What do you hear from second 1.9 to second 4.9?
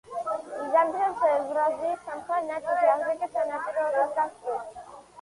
სამხრეთ ნაწილში, აფრიკის სანაპიროების გასწვრივ.